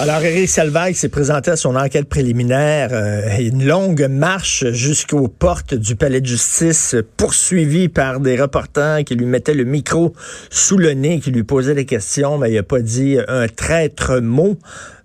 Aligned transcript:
Alors, 0.00 0.20
Éric 0.20 0.48
Salvaille 0.48 0.96
s'est 0.96 1.08
présenté 1.08 1.52
à 1.52 1.56
son 1.56 1.76
enquête 1.76 2.08
préliminaire. 2.08 2.88
euh, 2.90 3.38
une 3.38 3.64
longue 3.64 4.08
marche 4.10 4.64
jusqu'aux 4.72 5.28
portes 5.28 5.74
du 5.74 5.94
palais 5.94 6.20
de 6.20 6.26
justice, 6.26 6.96
poursuivi 7.16 7.88
par 7.88 8.18
des 8.18 8.40
reporters 8.40 9.04
qui 9.04 9.14
lui 9.14 9.26
mettaient 9.26 9.54
le 9.54 9.62
micro 9.62 10.12
sous 10.50 10.76
le 10.76 10.94
nez, 10.94 11.20
qui 11.20 11.30
lui 11.30 11.44
posaient 11.44 11.76
des 11.76 11.84
questions, 11.84 12.36
mais 12.36 12.50
il 12.50 12.56
n'a 12.56 12.64
pas 12.64 12.80
dit 12.80 13.16
un 13.28 13.46
traître 13.46 14.20
mot. 14.20 14.58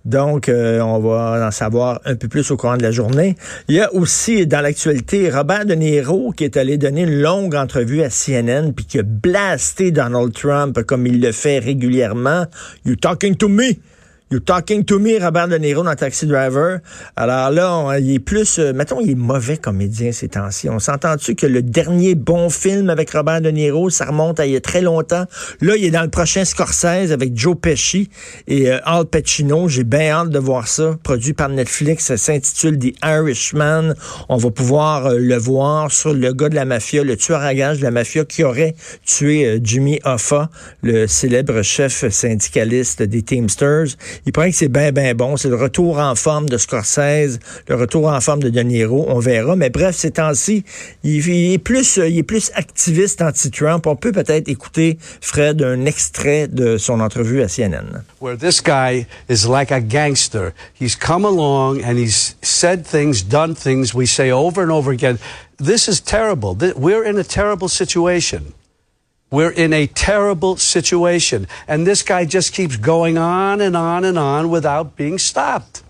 Donc, 0.05 0.49
euh, 0.49 0.79
on 0.79 0.97
va 0.97 1.45
en 1.47 1.51
savoir 1.51 2.01
un 2.05 2.15
peu 2.15 2.27
plus 2.27 2.49
au 2.49 2.57
courant 2.57 2.77
de 2.77 2.81
la 2.81 2.91
journée. 2.91 3.35
Il 3.67 3.75
y 3.75 3.81
a 3.81 3.93
aussi 3.93 4.47
dans 4.47 4.61
l'actualité 4.61 5.29
Robert 5.29 5.65
De 5.67 5.75
Niro 5.75 6.31
qui 6.31 6.43
est 6.43 6.57
allé 6.57 6.79
donner 6.79 7.03
une 7.03 7.21
longue 7.21 7.53
entrevue 7.53 8.01
à 8.01 8.09
CNN 8.09 8.71
puis 8.75 8.85
qui 8.85 8.97
a 8.97 9.03
blasté 9.03 9.91
Donald 9.91 10.33
Trump 10.33 10.81
comme 10.87 11.05
il 11.05 11.21
le 11.21 11.31
fait 11.33 11.59
régulièrement. 11.59 12.47
You 12.83 12.95
talking 12.95 13.35
to 13.35 13.47
me? 13.47 13.73
You 14.31 14.39
talking 14.39 14.83
to 14.85 14.99
me, 14.99 15.17
Robert 15.19 15.47
De 15.47 15.57
Niro 15.57 15.81
dans 15.81 15.95
Taxi 15.95 16.27
Driver. 16.27 16.81
Alors 17.15 17.49
là, 17.49 17.75
on- 17.75 17.91
il 17.93 18.13
est 18.13 18.19
plus, 18.19 18.59
euh, 18.59 18.73
mettons, 18.73 18.99
il 19.01 19.09
est 19.09 19.15
mauvais 19.15 19.57
comédien 19.57 20.11
ces 20.11 20.27
temps-ci. 20.27 20.69
On 20.69 20.77
s'entend-tu 20.77 21.33
que 21.33 21.47
le 21.47 21.63
dernier 21.63 22.13
bon 22.13 22.51
film 22.51 22.91
avec 22.91 23.09
Robert 23.09 23.41
De 23.41 23.49
Niro, 23.49 23.89
ça 23.89 24.05
remonte 24.05 24.39
à 24.39 24.45
il 24.45 24.51
y 24.51 24.55
a 24.55 24.61
très 24.61 24.81
longtemps. 24.81 25.25
Là, 25.61 25.75
il 25.75 25.85
est 25.85 25.89
dans 25.89 26.03
le 26.03 26.11
prochain 26.11 26.45
Scorsese 26.45 27.11
avec 27.11 27.35
Joe 27.35 27.55
Pesci 27.59 28.11
et 28.47 28.69
euh, 28.71 28.77
Al 28.85 29.05
Pacino. 29.05 29.67
J'ai 29.67 29.83
bien 29.83 30.11
hâte 30.11 30.29
de 30.29 30.37
voir 30.37 30.67
ça. 30.67 30.95
Produit 31.01 31.33
par 31.33 31.49
Netflix, 31.49 32.05
ça 32.05 32.17
s'intitule 32.17 32.77
The 32.77 32.93
Irishman. 33.03 33.95
On 34.29 34.37
va 34.37 34.51
pouvoir 34.51 35.07
euh, 35.07 35.17
le 35.17 35.37
voir 35.37 35.91
sur 35.91 36.13
le 36.13 36.33
gars 36.33 36.49
de 36.49 36.55
la 36.55 36.65
mafia, 36.65 37.03
le 37.03 37.17
tueur 37.17 37.41
à 37.41 37.55
gages 37.55 37.79
de 37.79 37.83
la 37.83 37.89
mafia 37.89 38.25
qui 38.25 38.43
aurait 38.43 38.75
tué 39.07 39.59
Jimmy 39.63 39.99
Hoffa, 40.05 40.51
le 40.83 41.07
célèbre 41.07 41.63
chef 41.63 42.07
syndicaliste 42.11 43.01
des 43.01 43.23
Teamsters. 43.23 43.87
Il 44.25 44.31
paraît 44.31 44.51
que 44.51 44.57
c'est 44.57 44.67
bien, 44.67 44.91
bien 44.91 45.13
bon. 45.15 45.37
C'est 45.37 45.49
le 45.49 45.55
retour 45.55 45.99
en 45.99 46.15
forme 46.15 46.49
de 46.49 46.57
Scorsese, 46.57 47.39
le 47.67 47.75
retour 47.75 48.07
en 48.07 48.21
forme 48.21 48.41
de 48.41 48.49
De 48.49 48.61
Niro. 48.61 49.05
On 49.07 49.19
verra. 49.19 49.55
Mais 49.55 49.69
bref, 49.69 49.95
ces 49.95 50.11
temps-ci, 50.11 50.63
il, 51.03 51.27
il 51.27 51.53
est 51.53 51.57
plus, 51.57 51.97
euh, 51.97 52.07
il 52.07 52.17
est 52.17 52.23
plus 52.23 52.51
activiste 52.55 53.21
anti-Trump. 53.21 53.87
On 53.87 53.95
peut 53.95 54.11
peut-être 54.11 54.47
écouter, 54.47 54.97
Fred, 55.21 55.61
un 55.61 55.85
extrait 55.85 56.47
de 56.47 56.77
son 56.77 56.99
entrevue 56.99 57.41
à 57.41 57.47
CNN. 57.47 58.03
where 58.19 58.35
this 58.35 58.61
guy 58.61 59.07
is 59.27 59.47
like 59.47 59.71
a 59.71 59.81
gangster. 59.81 60.53
He's 60.73 60.95
come 60.95 61.25
along 61.25 61.81
and 61.81 61.97
he's 61.97 62.35
said 62.41 62.85
things, 62.85 63.21
done 63.21 63.55
things 63.55 63.93
we 63.93 64.05
say 64.05 64.31
over 64.31 64.61
and 64.61 64.71
over 64.71 64.91
again. 64.91 65.19
This 65.57 65.87
is 65.87 65.99
terrible. 65.99 66.55
We're 66.75 67.03
in 67.03 67.17
a 67.17 67.23
terrible 67.23 67.67
situation. 67.67 68.53
We're 69.31 69.51
in 69.51 69.73
a 69.73 69.87
terrible 69.87 70.57
situation. 70.57 71.47
And 71.67 71.85
this 71.85 72.01
guy 72.01 72.25
just 72.25 72.53
keeps 72.53 72.77
going 72.77 73.17
on 73.17 73.61
and 73.61 73.77
on 73.77 74.03
and 74.03 74.17
on 74.17 74.49
without 74.49 74.95
being 74.95 75.19
stopped. 75.19 75.83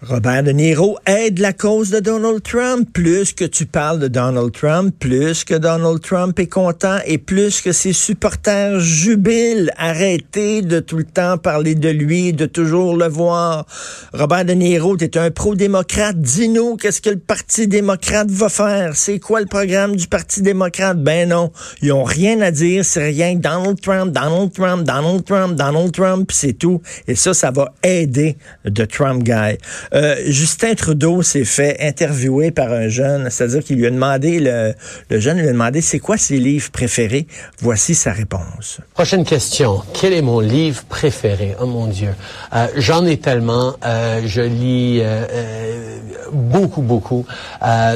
Robert 0.00 0.44
De 0.44 0.52
Niro 0.52 0.96
aide 1.06 1.40
la 1.40 1.52
cause 1.52 1.90
de 1.90 1.98
Donald 1.98 2.40
Trump. 2.44 2.88
Plus 2.92 3.32
que 3.32 3.44
tu 3.44 3.66
parles 3.66 3.98
de 3.98 4.06
Donald 4.06 4.52
Trump, 4.52 4.94
plus 4.96 5.42
que 5.42 5.56
Donald 5.56 6.00
Trump 6.00 6.38
est 6.38 6.46
content 6.46 6.98
et 7.04 7.18
plus 7.18 7.60
que 7.60 7.72
ses 7.72 7.92
supporters 7.92 8.78
jubilent. 8.78 9.72
Arrêtez 9.76 10.62
de 10.62 10.78
tout 10.78 10.98
le 10.98 11.04
temps 11.04 11.36
parler 11.36 11.74
de 11.74 11.88
lui, 11.88 12.32
de 12.32 12.46
toujours 12.46 12.96
le 12.96 13.08
voir. 13.08 13.66
Robert 14.12 14.44
De 14.44 14.52
Niro, 14.52 14.96
tu 14.96 15.04
es 15.04 15.18
un 15.18 15.32
pro-démocrate. 15.32 16.20
Dis-nous 16.20 16.76
qu'est-ce 16.76 17.00
que 17.00 17.10
le 17.10 17.18
Parti 17.18 17.66
démocrate 17.66 18.30
va 18.30 18.48
faire? 18.48 18.94
C'est 18.94 19.18
quoi 19.18 19.40
le 19.40 19.46
programme 19.46 19.96
du 19.96 20.06
Parti 20.06 20.42
démocrate? 20.42 21.02
Ben 21.02 21.28
non, 21.30 21.50
ils 21.82 21.90
ont 21.90 22.04
rien 22.04 22.40
à 22.40 22.52
dire. 22.52 22.84
C'est 22.84 23.08
rien 23.08 23.34
Donald 23.34 23.80
Trump, 23.80 24.12
Donald 24.12 24.52
Trump, 24.52 24.84
Donald 24.84 25.24
Trump, 25.24 25.56
Donald 25.56 25.90
Trump, 25.90 26.30
c'est 26.32 26.52
tout. 26.52 26.80
Et 27.08 27.16
ça, 27.16 27.34
ça 27.34 27.50
va 27.50 27.74
aider 27.82 28.36
The 28.64 28.86
Trump 28.86 29.24
Guy. 29.24 29.58
Euh, 29.94 30.16
Justin 30.26 30.74
Trudeau 30.74 31.22
s'est 31.22 31.44
fait 31.44 31.76
interviewer 31.80 32.50
par 32.50 32.72
un 32.72 32.88
jeune, 32.88 33.30
c'est-à-dire 33.30 33.62
qu'il 33.64 33.76
lui 33.76 33.86
a 33.86 33.90
demandé, 33.90 34.40
le, 34.40 34.74
le 35.10 35.20
jeune 35.20 35.38
lui 35.38 35.48
a 35.48 35.52
demandé 35.52 35.80
c'est 35.80 35.98
quoi 35.98 36.16
ses 36.16 36.38
livres 36.38 36.70
préférés? 36.70 37.26
Voici 37.60 37.94
sa 37.94 38.12
réponse. 38.12 38.80
Prochaine 38.94 39.24
question. 39.24 39.82
Quel 39.92 40.12
est 40.12 40.22
mon 40.22 40.40
livre 40.40 40.84
préféré? 40.88 41.56
Oh 41.60 41.66
mon 41.66 41.86
Dieu. 41.86 42.10
Euh, 42.54 42.66
J'en 42.76 43.04
ai 43.06 43.18
tellement. 43.18 43.74
Euh, 43.84 44.22
je 44.26 44.40
lis 44.40 45.00
euh, 45.00 45.24
euh, 45.32 45.96
beaucoup, 46.32 46.82
beaucoup. 46.82 47.24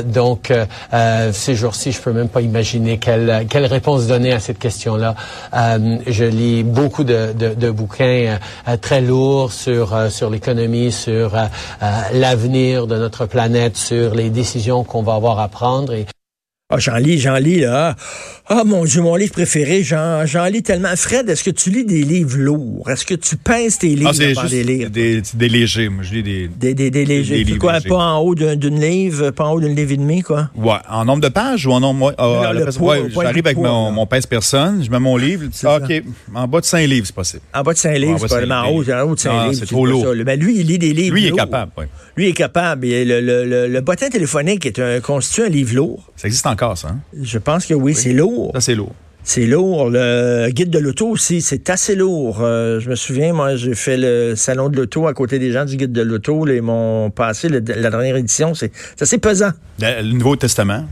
Donc, 0.06 0.52
ces 1.32 1.54
jours-ci, 1.54 1.92
je 1.92 2.00
peux 2.00 2.12
même 2.12 2.28
pas 2.28 2.40
imaginer 2.40 2.98
quelle, 2.98 3.46
quelle 3.48 3.66
réponse 3.66 4.06
donner 4.06 4.32
à 4.32 4.40
cette 4.40 4.58
question-là. 4.58 5.14
Je 5.52 6.24
lis 6.24 6.62
beaucoup 6.62 7.04
de, 7.04 7.32
de, 7.32 7.54
de 7.54 7.70
bouquins 7.70 8.38
très 8.80 9.00
lourds 9.00 9.52
sur, 9.52 10.10
sur 10.10 10.30
l'économie, 10.30 10.92
sur 10.92 11.36
l'avenir 12.12 12.86
de 12.86 12.96
notre 12.96 13.26
planète, 13.26 13.76
sur 13.76 14.14
les 14.14 14.30
décisions 14.30 14.84
qu'on 14.84 15.02
va 15.02 15.14
avoir 15.14 15.38
à 15.38 15.48
prendre. 15.48 15.92
Ah, 16.74 16.78
j'en 16.78 16.96
lis, 16.96 17.18
j'en 17.18 17.36
lis, 17.36 17.60
là. 17.60 17.94
Ah, 18.48 18.64
mon 18.64 18.84
Dieu, 18.84 19.02
mon 19.02 19.14
livre 19.14 19.32
préféré, 19.32 19.82
j'en 19.82 20.26
j'en 20.26 20.46
lis 20.46 20.62
tellement. 20.62 20.88
Fred, 20.96 21.28
est-ce 21.28 21.44
que 21.44 21.50
tu 21.50 21.70
lis 21.70 21.84
des 21.84 22.02
livres 22.02 22.36
lourds? 22.38 22.88
Est-ce 22.90 23.04
que 23.06 23.14
tu 23.14 23.36
pinces 23.36 23.78
tes 23.78 23.88
livres 23.94 24.08
Ah, 24.10 24.14
c'est 24.14 24.30
avant 24.36 24.42
de 24.44 24.48
les 24.48 24.56
juste 24.58 24.68
lire? 24.68 24.90
des, 24.90 25.22
des 25.34 25.48
légers. 25.48 25.88
Moi, 25.88 26.02
je 26.02 26.14
lis 26.14 26.22
des. 26.22 26.48
Des, 26.48 26.74
des, 26.74 26.90
des 26.90 27.04
légers. 27.04 27.36
Des 27.36 27.42
Puis 27.44 27.52
livres 27.52 27.58
quoi, 27.60 27.74
légers. 27.74 27.88
pas 27.88 27.96
en 28.14 28.18
haut 28.20 28.34
d'un- 28.34 28.56
d'une 28.56 28.80
livre, 28.80 29.30
pas 29.30 29.44
en 29.44 29.52
haut 29.52 29.60
d'une 29.60 29.76
livre 29.76 29.92
et 29.92 29.96
demie, 29.96 30.22
quoi? 30.22 30.50
Ouais, 30.56 30.74
en 30.90 31.04
nombre 31.04 31.20
de 31.22 31.28
pages 31.28 31.66
ou 31.66 31.72
en 31.72 31.80
nombre. 31.80 32.14
ah, 32.18 32.24
non, 32.26 32.52
le 32.52 32.64
poids, 32.72 32.98
ouais, 33.00 33.08
J'arrive 33.22 33.46
avec 33.46 33.56
poids, 33.58 33.90
mon, 33.90 34.06
pèse-personne, 34.06 34.82
je 34.84 34.90
mets 34.90 34.98
mon 34.98 35.16
livre. 35.16 35.44
Ah. 35.64 35.76
OK, 35.82 36.02
en 36.34 36.48
bas 36.48 36.60
de 36.60 36.64
5 36.64 36.86
livres, 36.88 37.06
c'est 37.06 37.14
possible. 37.14 37.42
En 37.54 37.62
bas 37.62 37.72
de 37.74 37.78
5 37.78 37.94
livres, 37.98 38.18
c'est 38.20 38.26
vraiment 38.34 38.62
en 38.62 38.68
haut, 38.70 38.82
livres. 38.82 38.94
en 38.96 39.02
haut 39.10 39.14
de 39.14 39.20
5 39.20 39.30
Non, 39.32 39.44
livres. 39.44 39.54
c'est 39.60 39.66
trop 39.66 39.86
lourd. 39.86 40.04
ça. 40.16 40.24
Ben, 40.24 40.38
lui, 40.40 40.58
il 40.60 40.66
lit 40.66 40.78
des 40.78 40.92
livres 40.92 41.14
Lui, 41.14 41.22
il 41.22 41.28
est 41.28 41.32
capable, 41.36 41.72
oui. 41.78 41.84
Lui, 42.16 42.26
il 42.26 42.28
est 42.30 42.34
capable. 42.34 42.86
Le, 42.86 43.20
le, 43.20 43.44
le, 43.44 43.68
le 43.68 43.80
bottin 43.80 44.08
téléphonique 44.10 44.66
est 44.66 44.78
un, 44.78 45.00
constitue 45.00 45.42
un 45.44 45.48
livre 45.48 45.74
lourd. 45.76 46.10
Ça 46.16 46.26
existe 46.28 46.46
encore, 46.46 46.61
Hein? 46.62 46.98
Je 47.20 47.38
pense 47.38 47.66
que 47.66 47.74
oui, 47.74 47.94
c'est 47.94 48.12
lourd. 48.12 48.52
Ça, 48.54 48.60
c'est 48.60 48.74
lourd. 48.74 48.92
C'est 49.24 49.46
lourd. 49.46 49.88
Le 49.90 50.48
guide 50.50 50.70
de 50.70 50.78
l'auto 50.80 51.08
aussi, 51.08 51.42
c'est 51.42 51.70
assez 51.70 51.94
lourd. 51.94 52.38
Euh, 52.40 52.80
je 52.80 52.90
me 52.90 52.96
souviens, 52.96 53.32
moi, 53.32 53.54
j'ai 53.54 53.74
fait 53.74 53.96
le 53.96 54.34
salon 54.34 54.68
de 54.68 54.76
l'auto 54.76 55.06
à 55.06 55.14
côté 55.14 55.38
des 55.38 55.52
gens 55.52 55.64
du 55.64 55.76
guide 55.76 55.92
de 55.92 56.02
l'auto. 56.02 56.44
Ils 56.48 56.60
m'ont 56.62 57.10
passé 57.10 57.48
le- 57.48 57.60
la 57.60 57.90
dernière 57.90 58.16
édition. 58.16 58.54
C'est 58.54 58.72
c'est 58.96 59.02
assez 59.02 59.18
pesant. 59.18 59.50
Le, 59.80 60.02
le 60.02 60.12
Nouveau 60.12 60.34
Testament. 60.36 60.86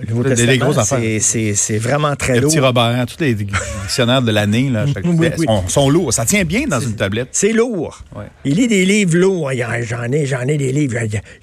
Le 0.00 0.08
Nouveau 0.08 0.22
Testament, 0.24 0.72
c'est- 1.20 1.78
vraiment 1.78 2.16
très 2.16 2.36
Le 2.36 2.40
lourd. 2.42 2.50
petit 2.50 2.60
Robert, 2.60 3.06
tous 3.06 3.22
les 3.22 3.34
dictionnaires 3.34 4.22
de 4.22 4.30
l'année, 4.32 4.70
Oui, 5.04 5.28
oui. 5.38 5.44
Sont, 5.46 5.68
sont 5.68 5.90
lourds. 5.90 6.12
Ça 6.12 6.24
tient 6.24 6.44
bien 6.44 6.66
dans 6.66 6.80
une 6.80 6.94
tablette. 6.96 7.28
C'est 7.32 7.52
lourd. 7.52 8.02
Ouais. 8.16 8.24
Il 8.44 8.54
lit 8.54 8.68
des 8.68 8.84
livres 8.84 9.16
lourds. 9.16 9.50
J'en 9.82 10.10
ai, 10.12 10.26
j'en 10.26 10.42
ai 10.42 10.56
des 10.56 10.72
livres. 10.72 10.96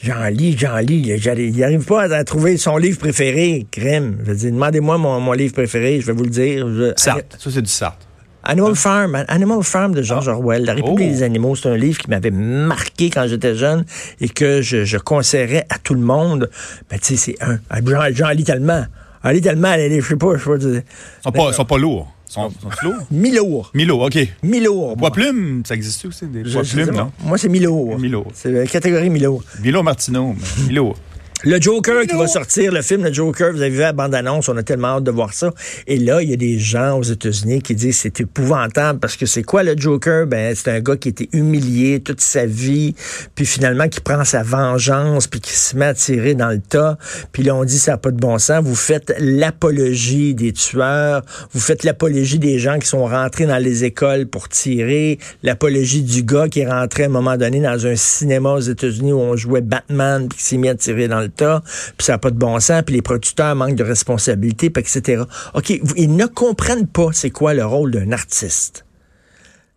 J'en 0.03 0.25
lis, 0.27 0.57
j'en 0.57 0.77
lis. 0.77 1.13
Il 1.37 1.57
n'arrive 1.57 1.85
pas 1.85 2.03
à 2.13 2.23
trouver 2.23 2.57
son 2.57 2.77
livre 2.77 2.97
préféré. 2.97 3.67
Crème. 3.71 4.17
Je 4.25 4.33
dis, 4.33 4.51
demandez-moi 4.51 4.97
mon, 4.97 5.19
mon 5.19 5.33
livre 5.33 5.53
préféré. 5.53 6.01
Je 6.01 6.07
vais 6.07 6.13
vous 6.13 6.23
le 6.23 6.29
dire. 6.29 6.67
Je- 6.67 6.93
Sartre. 6.97 7.37
Ça, 7.37 7.51
c'est 7.51 7.61
du 7.61 7.69
Sartre. 7.69 8.06
Animal 8.47 8.75
Farm, 8.75 9.23
Animal 9.27 9.61
Farm 9.63 9.93
de 9.93 10.01
George 10.01 10.27
Orwell, 10.29 10.63
La 10.63 10.73
République 10.73 11.09
Oh. 11.09 11.13
des 11.13 11.23
animaux, 11.23 11.55
c'est 11.55 11.67
un 11.69 11.75
livre 11.77 11.97
qui 11.99 12.09
m'avait 12.09 12.31
marqué 12.31 13.09
quand 13.09 13.27
j'étais 13.27 13.55
jeune 13.55 13.85
et 14.21 14.29
que 14.29 14.61
je, 14.61 14.85
je 14.85 14.97
conseillerais 14.97 15.65
à 15.69 15.77
tout 15.79 15.93
le 15.93 15.99
monde. 15.99 16.49
Ben, 16.89 16.97
tu 16.97 17.15
sais, 17.15 17.17
c'est 17.17 17.43
un. 17.43 17.59
ah, 17.69 17.79
J'en, 18.11 18.29
lis 18.29 18.43
tellement. 18.45 18.85
J'en 19.23 19.29
lis 19.31 19.41
tellement, 19.41 19.73
je 19.77 20.01
sais 20.01 20.15
pas, 20.15 20.37
je 20.37 20.43
sais 20.43 20.49
pas. 20.49 20.57
Ils 20.57 20.83
sont 21.23 21.31
pas, 21.31 21.53
sont 21.53 21.65
pas 21.65 21.77
lourds. 21.77 22.11
Ils 22.29 22.33
sont, 22.33 22.49
sont 22.49 22.69
lourds? 22.83 22.95
Milour. 23.11 23.71
Milo, 23.73 24.05
OK. 24.05 24.17
Milour. 24.43 24.95
Bois 24.97 25.11
plume, 25.11 25.63
ça 25.65 25.75
existe 25.75 26.05
aussi, 26.05 26.25
des 26.25 26.43
sais 26.49 26.61
plumes, 26.83 26.95
non? 26.95 27.11
Moi, 27.23 27.37
c'est 27.37 27.49
Milour. 27.49 27.97
Milour. 27.99 28.27
C'est 28.33 28.51
la 28.51 28.65
catégorie 28.65 29.09
Milour. 29.09 29.43
Milo 29.61 29.83
Martineau, 29.83 30.35
mais 30.37 30.67
Milo. 30.67 30.95
Le 31.43 31.61
Joker 31.61 32.07
qui 32.07 32.15
va 32.15 32.25
sortir, 32.25 32.71
le 32.71 32.81
film 32.81 33.03
Le 33.03 33.13
Joker, 33.13 33.51
vous 33.51 33.61
avez 33.61 33.69
vu 33.69 33.77
la 33.77 33.93
bande-annonce, 33.93 34.49
on 34.49 34.57
a 34.57 34.63
tellement 34.63 34.97
hâte 34.97 35.03
de 35.03 35.11
voir 35.11 35.35
ça. 35.35 35.51
Et 35.85 35.99
là, 35.99 36.23
il 36.23 36.31
y 36.31 36.33
a 36.33 36.35
des 36.35 36.57
gens 36.57 36.97
aux 36.97 37.03
États-Unis 37.03 37.61
qui 37.61 37.75
disent 37.75 37.99
c'est 37.99 38.21
épouvantable 38.21 38.99
parce 38.99 39.15
que 39.15 39.27
c'est 39.27 39.43
quoi 39.43 39.61
le 39.61 39.77
Joker? 39.77 40.25
Ben, 40.25 40.55
c'est 40.55 40.71
un 40.71 40.79
gars 40.79 40.97
qui 40.97 41.09
été 41.09 41.29
humilié 41.33 41.99
toute 41.99 42.21
sa 42.21 42.47
vie, 42.47 42.95
puis 43.35 43.45
finalement 43.45 43.87
qui 43.87 43.99
prend 43.99 44.25
sa 44.25 44.41
vengeance, 44.41 45.27
puis 45.27 45.39
qui 45.39 45.53
se 45.53 45.77
met 45.77 45.85
à 45.85 45.93
tirer 45.93 46.33
dans 46.33 46.49
le 46.49 46.59
tas. 46.59 46.97
Puis 47.31 47.43
là, 47.43 47.53
on 47.53 47.65
dit 47.65 47.77
ça 47.77 47.91
n'a 47.91 47.97
pas 47.97 48.09
de 48.09 48.19
bon 48.19 48.39
sens. 48.39 48.63
Vous 48.63 48.75
faites 48.75 49.13
l'apologie 49.19 50.33
des 50.33 50.53
tueurs, 50.53 51.21
vous 51.53 51.59
faites 51.59 51.83
l'apologie 51.83 52.39
des 52.39 52.57
gens 52.57 52.79
qui 52.79 52.87
sont 52.87 53.05
rentrés 53.05 53.45
dans 53.45 53.59
les 53.61 53.83
écoles 53.83 54.25
pour 54.25 54.49
tirer, 54.49 55.19
l'apologie 55.43 56.01
du 56.01 56.23
gars 56.23 56.49
qui 56.49 56.61
est 56.61 56.67
rentré 56.67 57.03
à 57.03 57.05
un 57.05 57.09
moment 57.09 57.37
donné 57.37 57.61
dans 57.61 57.85
un 57.85 57.95
cinéma 57.95 58.53
aux 58.53 58.59
États-Unis 58.59 59.13
où 59.13 59.19
on 59.19 59.35
jouait 59.35 59.61
Batman, 59.61 60.27
puis 60.27 60.39
qui 60.39 60.43
s'est 60.43 60.57
mis 60.57 60.69
à 60.69 60.73
tirer 60.73 61.07
dans 61.07 61.21
le 61.21 61.26
tas, 61.27 61.61
puis 61.97 62.05
ça 62.05 62.13
n'a 62.13 62.17
pas 62.17 62.31
de 62.31 62.37
bon 62.37 62.59
sens, 62.59 62.81
puis 62.85 62.95
les 62.95 63.01
producteurs 63.01 63.55
manquent 63.55 63.75
de 63.75 63.83
responsabilité, 63.83 64.69
puis 64.69 64.81
etc. 64.81 65.23
OK, 65.53 65.69
ils 65.95 66.15
ne 66.15 66.25
comprennent 66.25 66.87
pas 66.87 67.09
c'est 67.13 67.31
quoi 67.31 67.53
le 67.53 67.65
rôle 67.65 67.91
d'un 67.91 68.11
artiste. 68.11 68.85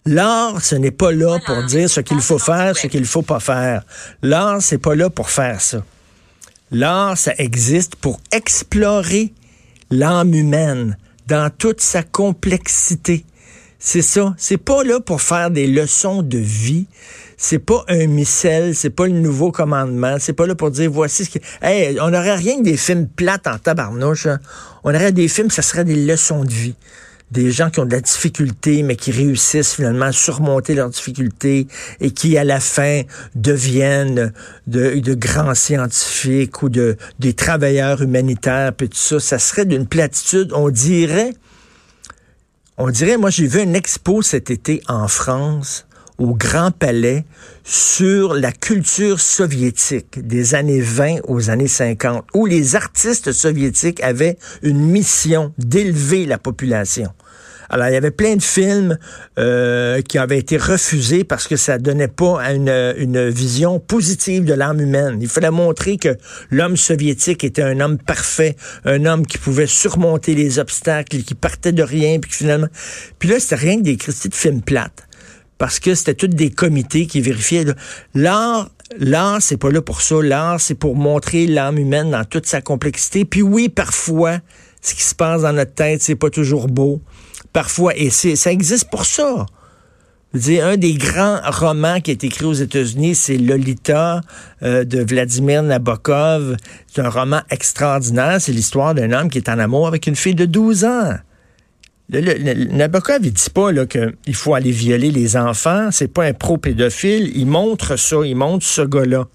L'art, 0.07 0.63
ce 0.63 0.77
n'est 0.77 0.91
pas 0.91 1.13
là 1.13 1.39
pour 1.45 1.63
dire 1.65 1.91
ce 1.91 2.01
qu'il 2.01 2.21
faut 2.23 2.39
faire, 2.39 2.77
ce 2.77 2.87
qu'il 2.87 3.05
faut 3.05 3.23
pas 3.23 3.41
faire. 3.41 3.85
L'art, 4.23 4.63
c'est 4.63 4.79
pas 4.79 4.95
là 4.95 5.11
pour 5.11 5.29
faire 5.29 5.61
ça. 5.61 5.85
L'art, 6.71 7.19
ça 7.19 7.35
existe 7.37 7.97
pour 7.97 8.21
explorer 8.33 9.33
l'âme 9.91 10.35
humaine 10.35 10.97
dans 11.27 11.51
toute 11.51 11.81
sa 11.81 12.03
complexité. 12.03 13.25
C'est 13.79 14.03
ça. 14.03 14.35
C'est 14.39 14.59
pas 14.59 14.85
là 14.85 15.01
pour 15.01 15.21
faire 15.21 15.51
des 15.51 15.67
leçons 15.67 16.23
de 16.23 16.39
vie. 16.39 16.87
C'est 17.43 17.59
pas 17.59 17.87
un 17.89 18.07
missel. 18.07 18.75
C'est 18.75 18.91
pas 18.91 19.07
le 19.07 19.15
nouveau 19.15 19.51
commandement. 19.51 20.17
C'est 20.21 20.35
pas 20.35 20.47
là 20.47 20.55
pour 20.55 20.71
dire 20.71 20.91
voici 20.91 21.25
ce 21.25 21.31
que. 21.31 21.39
Hey, 21.63 21.99
on 21.99 22.11
n'aurait 22.11 22.35
rien 22.35 22.59
que 22.59 22.65
des 22.65 22.77
films 22.77 23.09
plates 23.09 23.47
en 23.47 23.57
tabarnouche. 23.59 24.27
hein. 24.27 24.41
On 24.85 24.95
aurait 24.95 25.11
des 25.11 25.27
films, 25.27 25.51
ça 25.51 25.63
serait 25.63 25.87
des 25.87 25.97
leçons 25.97 26.45
de 26.45 26.51
vie. 26.51 26.75
Des 27.31 27.51
gens 27.51 27.71
qui 27.71 27.81
ont 27.81 27.87
de 27.87 27.93
la 27.93 28.03
difficulté, 28.03 28.83
mais 28.83 28.95
qui 28.95 29.11
réussissent 29.11 29.75
finalement 29.77 30.07
à 30.07 30.13
surmonter 30.13 30.75
leurs 30.75 30.91
difficultés 30.91 31.67
et 32.01 32.11
qui, 32.11 32.37
à 32.37 32.45
la 32.45 32.61
fin, 32.61 33.03
deviennent 33.35 34.35
de, 34.67 35.15
grands 35.15 35.55
scientifiques 35.55 36.63
ou 36.63 36.69
de, 36.69 36.99
des 37.21 37.33
travailleurs 37.33 38.03
humanitaires, 38.03 38.75
puis 38.75 38.91
tout 38.91 38.99
ça. 38.99 39.19
Ça 39.19 39.39
serait 39.39 39.65
d'une 39.65 39.87
platitude, 39.87 40.53
on 40.53 40.69
dirait, 40.69 41.33
on 42.77 42.91
dirait, 42.91 43.17
moi 43.17 43.31
j'ai 43.31 43.47
vu 43.47 43.63
une 43.63 43.77
expo 43.77 44.21
cet 44.21 44.51
été 44.51 44.83
en 44.89 45.09
France, 45.09 45.87
au 46.21 46.35
Grand 46.35 46.71
Palais, 46.71 47.25
sur 47.65 48.35
la 48.35 48.53
culture 48.53 49.21
soviétique 49.21 50.27
des 50.27 50.55
années 50.55 50.83
20 50.83 51.21
aux 51.27 51.51
années 51.51 51.67
50, 51.67 52.27
où 52.35 52.47
les 52.47 52.77
artistes 52.77 53.33
soviétiques 53.33 54.03
avaient 54.03 54.37
une 54.63 54.81
mission 54.81 55.53
d'élever 55.59 56.27
la 56.27 56.37
population. 56.37 57.09
Alors, 57.73 57.87
il 57.87 57.95
y 57.95 57.97
avait 57.97 58.11
plein 58.11 58.35
de 58.35 58.43
films 58.43 58.99
euh, 59.39 60.03
qui 60.03 60.19
avaient 60.19 60.39
été 60.39 60.57
refusés 60.57 61.23
parce 61.23 61.47
que 61.47 61.55
ça 61.55 61.79
donnait 61.79 62.09
pas 62.09 62.43
à 62.43 62.53
une, 62.53 62.69
une 62.69 63.29
vision 63.31 63.79
positive 63.79 64.45
de 64.45 64.53
l'âme 64.53 64.81
humaine. 64.81 65.19
Il 65.23 65.29
fallait 65.29 65.53
montrer 65.53 65.97
que 65.97 66.17
l'homme 66.51 66.77
soviétique 66.77 67.45
était 67.45 67.63
un 67.63 67.79
homme 67.79 67.97
parfait, 67.97 68.57
un 68.85 69.07
homme 69.07 69.25
qui 69.25 69.39
pouvait 69.39 69.69
surmonter 69.69 70.35
les 70.35 70.59
obstacles, 70.59 71.19
qui 71.19 71.35
partait 71.35 71.73
de 71.73 71.85
rien, 71.85 72.19
puis 72.19 72.33
finalement... 72.33 72.69
Puis 73.21 73.29
là, 73.29 73.39
c'était 73.39 73.55
rien 73.55 73.77
que 73.77 73.83
des 73.83 73.97
critiques 73.97 74.33
de 74.33 74.37
films 74.37 74.63
plates 74.63 75.07
parce 75.61 75.79
que 75.79 75.95
c'était 75.95 76.15
tous 76.15 76.27
des 76.27 76.49
comités 76.49 77.07
qui 77.07 77.21
vérifiaient. 77.21 77.67
L'art, 78.15 78.71
l'art, 78.99 79.43
c'est 79.43 79.59
pas 79.59 79.71
là 79.71 79.83
pour 79.83 80.01
ça. 80.01 80.17
L'art, 80.23 80.59
c'est 80.59 80.75
pour 80.75 80.97
montrer 80.97 81.47
l'âme 81.47 81.77
humaine 81.77 82.11
dans 82.11 82.25
toute 82.25 82.47
sa 82.47 82.63
complexité. 82.63 83.27
Puis 83.27 83.43
oui, 83.43 83.69
parfois, 83.69 84.39
ce 84.81 84.95
qui 84.95 85.03
se 85.03 85.15
passe 85.15 85.43
dans 85.43 85.53
notre 85.53 85.75
tête, 85.75 86.01
c'est 86.01 86.17
pas 86.17 86.31
toujours 86.31 86.67
beau. 86.69 87.03
Parfois, 87.53 87.95
et 87.95 88.09
ça 88.09 88.51
existe 88.51 88.89
pour 88.89 89.05
ça. 89.05 89.45
Je 90.33 90.39
veux 90.39 90.45
dire, 90.45 90.65
un 90.65 90.77
des 90.79 90.95
grands 90.95 91.41
romans 91.45 92.01
qui 92.01 92.11
est 92.11 92.25
écrit 92.25 92.47
aux 92.47 92.55
États-Unis, 92.55 93.15
c'est 93.15 93.37
Lolita 93.37 94.23
euh, 94.63 94.85
de 94.85 95.03
Vladimir 95.03 95.63
Nabokov. 95.63 96.57
C'est 96.87 97.03
un 97.03 97.11
roman 97.11 97.43
extraordinaire. 97.51 98.41
C'est 98.41 98.53
l'histoire 98.53 98.95
d'un 98.95 99.13
homme 99.13 99.29
qui 99.29 99.37
est 99.37 99.51
en 99.51 99.59
amour 99.59 99.87
avec 99.89 100.07
une 100.07 100.17
fille 100.17 100.35
de 100.35 100.47
12 100.47 100.85
ans. 100.87 101.17
Le, 102.13 102.21
le- 102.21 102.35
le- 102.55 102.65
Nabokov, 102.73 103.19
il 103.23 103.33
dit 103.33 103.51
pas 103.55 103.71
qu'il 103.87 104.35
faut 104.35 104.55
aller 104.55 104.71
violer 104.73 105.11
les 105.11 105.37
enfants. 105.37 105.89
C'est 105.93 106.09
pas 106.13 106.25
un 106.25 106.33
pro-pédophile. 106.33 107.31
Il 107.37 107.47
montre 107.47 107.97
ça. 107.97 108.17
Il 108.25 108.37
montre 108.37 108.67
ce 108.67 108.83
gars-là. 108.83 109.27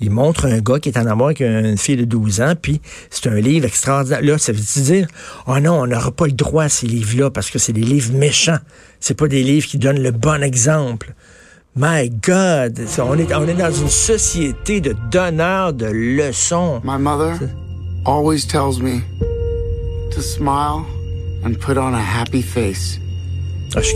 Il 0.00 0.10
montre 0.12 0.46
un 0.46 0.60
gars 0.60 0.78
qui 0.78 0.90
est 0.90 0.98
en 0.98 1.06
amour 1.06 1.26
avec 1.26 1.40
une 1.40 1.76
fille 1.76 1.96
de 1.96 2.04
12 2.04 2.40
ans, 2.40 2.54
puis 2.60 2.80
c'est 3.10 3.28
un 3.28 3.40
livre 3.40 3.66
extraordinaire. 3.66 4.22
Là, 4.22 4.38
ça 4.38 4.52
veut 4.52 4.82
dire, 4.82 5.08
oh 5.48 5.58
non, 5.58 5.80
on 5.80 5.86
n'aura 5.88 6.12
pas 6.12 6.26
le 6.26 6.32
droit 6.32 6.64
à 6.64 6.68
ces 6.68 6.86
livres-là 6.86 7.30
parce 7.30 7.50
que 7.50 7.58
c'est 7.58 7.72
des 7.72 7.80
livres 7.82 8.12
méchants. 8.14 8.58
C'est 9.00 9.16
pas 9.18 9.26
des 9.26 9.42
livres 9.42 9.66
qui 9.66 9.76
donnent 9.76 10.00
le 10.00 10.12
bon 10.12 10.40
exemple. 10.44 11.14
My 11.74 12.10
God, 12.10 12.80
on 12.98 13.18
est, 13.18 13.34
on 13.34 13.48
est 13.48 13.54
dans 13.54 13.72
une 13.72 13.88
société 13.88 14.80
de 14.80 14.94
donneurs 15.10 15.72
de 15.72 15.86
leçons. 15.86 16.80
My 16.84 16.98
mother 16.98 17.36
always 18.06 18.46
tells 18.46 18.80
me 18.80 19.00
to 20.12 20.20
smile 20.20 20.84
and 21.44 21.54
put 21.60 21.76
on 21.78 21.94
a 21.94 22.00
happy 22.00 22.42
face. 22.42 22.98
Ah, 23.76 23.80
je, 23.82 23.92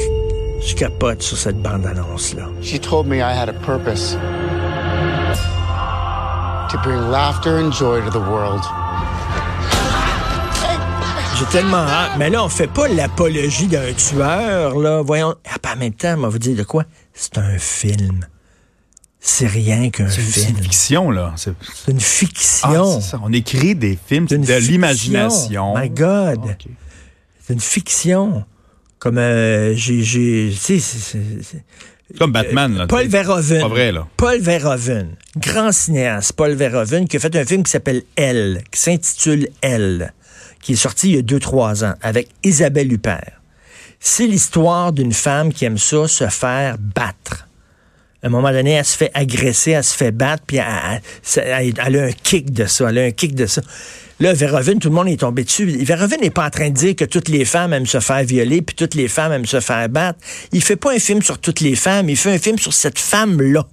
je 0.67 0.75
capote 0.75 1.23
sur 1.23 1.37
cette 1.37 1.61
bande-annonce-là. 1.63 2.49
She 2.63 2.79
told 2.81 3.07
me 3.07 3.17
I 3.17 3.33
had 3.35 3.49
a 3.49 3.53
purpose 3.55 4.17
to 6.71 6.79
bring 6.83 7.11
laughter 7.11 7.59
and 7.59 7.73
joy 7.73 8.01
to 8.03 8.11
the 8.11 8.21
world. 8.21 8.63
J'ai 11.39 11.47
tellement 11.47 11.79
hâte. 11.89 12.13
Mais 12.19 12.31
là, 12.31 12.45
on 12.45 12.49
fait 12.49 12.67
pas 12.69 12.87
l'apologie 12.89 13.67
d'un 13.67 13.93
tueur, 13.95 14.79
là. 14.79 15.03
Voyons. 15.03 15.35
Ah, 15.53 15.59
pas 15.59 15.73
en 15.75 15.77
même 15.79 15.93
temps, 15.95 16.15
on 16.17 16.21
va 16.23 16.29
vous 16.29 16.39
dire 16.39 16.57
de 16.57 16.63
quoi? 16.63 16.85
C'est 17.15 17.39
un 17.39 17.59
film. 17.59 18.27
C'est 19.19 19.47
rien 19.47 19.91
qu'un 19.91 20.09
C'est 20.09 20.21
c'est 20.21 20.41
film. 20.43 20.57
une 20.59 20.63
fiction, 20.65 21.11
là. 21.11 21.33
C'est 21.37 21.51
une 21.89 21.97
Ah, 21.97 22.01
fiction. 22.01 23.01
ça. 23.01 23.19
On 23.23 23.33
écrit 23.33 23.75
des 23.75 23.99
films, 24.07 24.27
de 24.27 24.37
l'imagination. 24.37 25.77
My 25.77 25.89
God. 25.91 26.41
C'est 27.53 27.55
une 27.55 27.61
fiction. 27.61 28.45
Comme 28.99 29.19
euh, 29.19 29.75
j'ai. 29.75 30.55
Comme 32.19 32.33
Batman, 32.33 32.75
là. 32.77 32.87
Paul 32.87 33.07
Verhoeven. 33.09 33.61
Pas 33.61 33.69
vrai, 33.69 33.93
là. 33.93 34.07
Paul 34.17 34.41
Verhoeven, 34.41 35.17
grand 35.37 35.71
cinéaste, 35.71 36.33
Paul 36.33 36.53
Verhoeven, 36.53 37.07
qui 37.07 37.19
a 37.19 37.21
fait 37.21 37.37
un 37.37 37.45
film 37.45 37.63
qui 37.63 37.71
s'appelle 37.71 38.05
Elle, 38.17 38.63
qui 38.71 38.81
s'intitule 38.81 39.49
Elle, 39.61 40.15
qui 40.63 40.73
est 40.73 40.77
sorti 40.77 41.11
il 41.11 41.17
y 41.17 41.19
a 41.19 41.23
deux, 41.23 41.41
trois 41.41 41.85
ans, 41.85 41.95
avec 42.01 42.29
Isabelle 42.43 42.91
Huppert. 42.91 43.41
C'est 44.01 44.27
l'histoire 44.27 44.93
d'une 44.93 45.13
femme 45.13 45.53
qui 45.53 45.67
aime 45.67 45.79
ça, 45.79 46.09
se 46.09 46.29
faire 46.29 46.77
battre. 46.79 47.49
À 48.23 48.29
un 48.29 48.31
moment 48.31 48.53
donné, 48.53 48.73
elle 48.73 48.85
se 48.85 48.97
fait 48.97 49.11
agresser, 49.15 49.73
elle 49.73 49.83
se 49.83 49.97
fait 49.97 50.13
battre, 50.13 50.45
puis 50.47 50.59
elle, 50.59 51.81
a 51.81 52.03
un 52.05 52.13
kick 52.13 52.53
de 52.53 52.67
ça, 52.67 52.89
elle 52.89 52.99
a 52.99 53.03
un 53.03 53.11
kick 53.11 53.35
de 53.35 53.47
ça. 53.47 53.63
Là, 54.21 54.33
Verhoeven, 54.33 54.79
tout 54.79 54.91
le 54.91 54.95
monde 54.95 55.09
est 55.09 55.19
tombé 55.21 55.43
dessus. 55.43 55.67
Verhoeven 55.67 56.21
n'est 56.21 56.31
pas 56.31 56.47
en 56.47 56.51
train 56.51 56.69
de 56.71 56.75
dire 56.75 56.95
que 56.95 57.05
toutes 57.05 57.29
les 57.29 57.45
femmes 57.45 57.73
aiment 57.73 57.87
se 57.87 57.99
faire 57.99 58.23
violer, 58.23 58.63
puis 58.63 58.77
toutes 58.77 58.95
les 58.95 59.09
femmes 59.09 59.33
aiment 59.33 59.47
se 59.47 59.59
faire 59.59 59.89
battre. 59.89 60.21
Il 60.53 60.63
fait 60.63 60.77
pas 60.77 60.93
un 60.93 61.01
film 61.01 61.21
sur 61.21 61.39
toutes 61.39 61.59
les 61.59 61.75
femmes, 61.75 62.09
il 62.09 62.17
fait 62.17 62.31
un 62.31 62.39
film 62.39 62.59
sur 62.59 62.73
cette 62.73 63.01
femme-là. 63.01 63.67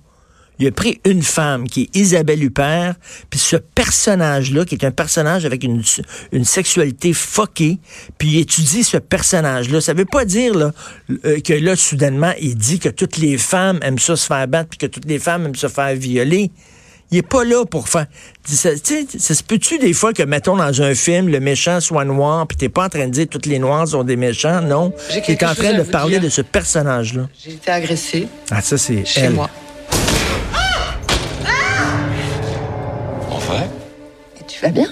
Il 0.60 0.68
a 0.68 0.72
pris 0.72 1.00
une 1.06 1.24
femme 1.24 1.68
qui 1.68 1.84
est 1.84 1.96
Isabelle 1.98 2.44
Huppert, 2.44 2.96
puis 3.30 3.40
ce 3.40 3.56
personnage-là, 3.56 4.66
qui 4.66 4.76
est 4.76 4.84
un 4.86 4.92
personnage 4.92 5.46
avec 5.46 5.64
une, 5.64 5.82
une 6.32 6.44
sexualité 6.46 7.14
foquée, 7.14 7.78
puis 8.18 8.28
il 8.30 8.40
étudie 8.40 8.84
ce 8.84 8.98
personnage-là. 8.98 9.80
Ça 9.82 9.94
veut 9.94 10.06
pas 10.06 10.26
dire 10.26 10.54
là, 10.54 10.72
euh, 11.26 11.40
que 11.40 11.54
là, 11.54 11.76
soudainement, 11.76 12.34
il 12.42 12.56
dit 12.56 12.80
que 12.80 12.90
toutes 12.90 13.18
les 13.18 13.38
femmes 13.38 13.80
aiment 13.84 14.00
ça 14.00 14.16
se 14.16 14.26
faire 14.28 14.48
battre, 14.48 14.70
puis 14.70 14.78
que 14.80 14.86
toutes 14.86 15.06
les 15.06 15.20
femmes 15.20 15.46
aiment 15.46 15.56
se 15.56 15.68
faire 15.68 15.96
violer. 15.96 16.52
Il 17.12 17.18
est 17.18 17.28
pas 17.28 17.44
là 17.44 17.66
pour 17.66 17.90
faire. 17.90 18.06
Ça, 18.46 18.72
tu 18.76 18.80
sais, 18.84 19.08
ça 19.18 19.34
se 19.34 19.42
peut-tu 19.44 19.80
des 19.80 19.94
fois 19.94 20.14
que, 20.14 20.22
mettons, 20.22 20.56
dans 20.58 20.82
un 20.82 20.94
film, 20.94 21.28
le 21.30 21.40
méchant 21.40 21.80
soit 21.80 22.06
noir, 22.06 22.46
puis 22.46 22.56
t'es 22.58 22.70
pas 22.70 22.86
en 22.86 22.90
train 22.90 23.08
de 23.08 23.12
dire 23.12 23.26
que 23.26 23.32
toutes 23.32 23.48
les 23.48 23.58
noirs 23.58 23.88
sont 23.88 24.04
des 24.04 24.16
méchants, 24.16 24.62
non. 24.62 24.94
T'es 25.26 25.44
en 25.44 25.56
train 25.56 25.74
de 25.74 25.84
parler 25.84 26.16
dire. 26.20 26.24
de 26.26 26.30
ce 26.30 26.42
personnage-là. 26.42 27.28
J'ai 27.44 27.54
été 27.54 27.72
agressée 27.72 28.28
Ah, 28.52 28.62
ça, 28.62 28.78
c'est 28.78 29.06
chez 29.06 29.22
elle. 29.22 29.34
moi. 29.34 29.50
Tu 34.60 34.66
vas 34.66 34.72
bien 34.72 34.88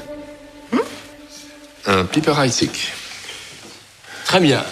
Un 1.85 2.05
petit 2.05 2.21
peu 2.21 2.31
raïtique. 2.31 2.91
Très 4.25 4.39
bien. 4.39 4.63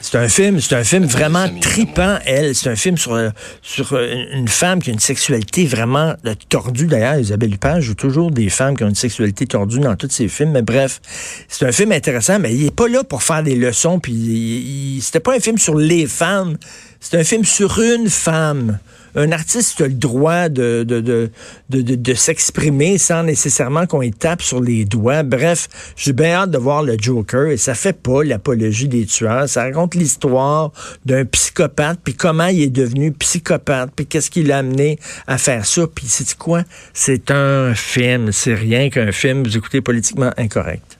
C'est 0.00 0.18
un 0.18 0.28
film, 0.28 0.60
c'est 0.60 0.74
un 0.76 0.84
film 0.84 1.06
vraiment 1.06 1.48
tripant, 1.60 2.18
elle. 2.26 2.54
C'est 2.54 2.68
un 2.68 2.76
film 2.76 2.98
sur, 2.98 3.18
sur 3.62 3.96
une 3.98 4.48
femme 4.48 4.82
qui 4.82 4.90
a 4.90 4.92
une 4.92 4.98
sexualité 4.98 5.64
vraiment 5.66 6.14
euh, 6.26 6.34
tordue. 6.50 6.86
D'ailleurs, 6.86 7.18
Isabelle 7.18 7.54
Huppert 7.54 7.80
joue 7.80 7.94
toujours 7.94 8.30
des 8.30 8.50
femmes 8.50 8.76
qui 8.76 8.84
ont 8.84 8.88
une 8.88 8.94
sexualité 8.94 9.46
tordue 9.46 9.80
dans 9.80 9.96
tous 9.96 10.10
ses 10.10 10.28
films. 10.28 10.50
Mais 10.52 10.60
bref, 10.62 11.00
c'est 11.48 11.66
un 11.66 11.72
film 11.72 11.90
intéressant, 11.92 12.38
mais 12.38 12.54
il 12.54 12.66
est 12.66 12.74
pas 12.74 12.86
là 12.86 13.02
pour 13.02 13.22
faire 13.22 13.42
des 13.42 13.54
leçons. 13.56 13.98
Puis 13.98 14.12
il- 14.12 14.96
il- 14.96 15.02
c'était 15.02 15.20
pas 15.20 15.34
un 15.36 15.40
film 15.40 15.56
sur 15.56 15.74
les 15.74 16.06
femmes. 16.06 16.58
C'est 17.00 17.18
un 17.18 17.24
film 17.24 17.44
sur 17.44 17.80
une 17.80 18.10
femme. 18.10 18.78
Un 19.14 19.32
artiste 19.32 19.80
a 19.80 19.86
le 19.86 19.94
droit 19.94 20.48
de, 20.48 21.30
s'exprimer 22.14 22.98
sans 22.98 23.22
nécessairement 23.22 23.86
qu'on 23.86 24.02
y 24.02 24.10
tape 24.10 24.42
sur 24.42 24.60
les 24.60 24.84
doigts. 24.84 25.22
Bref, 25.22 25.68
j'ai 25.96 26.12
bien 26.12 26.34
hâte 26.34 26.50
de 26.50 26.58
voir 26.58 26.82
le 26.82 26.96
Joker 26.98 27.48
et 27.48 27.56
ça 27.56 27.74
fait 27.74 27.92
pas 27.92 28.22
l'apologie 28.24 28.88
des 28.88 29.06
tueurs. 29.06 29.48
Ça 29.48 29.62
raconte 29.62 29.94
l'histoire 29.94 30.72
d'un 31.04 31.24
psychopathe, 31.24 32.00
puis 32.02 32.14
comment 32.14 32.46
il 32.46 32.62
est 32.62 32.70
devenu 32.70 33.12
psychopathe, 33.12 33.90
puis 33.94 34.06
qu'est-ce 34.06 34.30
qui 34.30 34.42
l'a 34.42 34.58
amené 34.58 34.98
à 35.26 35.38
faire 35.38 35.66
ça. 35.66 35.86
Puis 35.86 36.06
c'est 36.08 36.34
quoi? 36.36 36.62
C'est 36.92 37.30
un 37.30 37.74
film, 37.74 38.32
c'est 38.32 38.54
rien 38.54 38.90
qu'un 38.90 39.12
film. 39.12 39.44
Vous 39.44 39.56
écoutez 39.56 39.80
politiquement 39.80 40.30
incorrect. 40.36 40.98